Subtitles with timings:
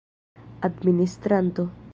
[0.69, 1.69] administranto